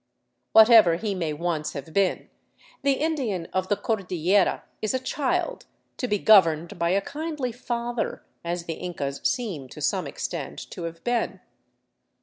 [0.53, 2.27] Whatever he may once have been,
[2.81, 5.65] the Indian of the Cordillera is a 432 THE CITY OF THE SUN child,
[5.97, 6.17] to be
[6.73, 11.39] governed by a kindly father, as the Incas seem to some extent to have been.